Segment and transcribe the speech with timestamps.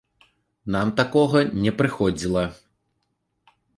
[0.75, 2.43] Нам такога не прыходзіла.